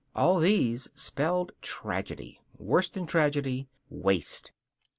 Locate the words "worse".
2.57-2.89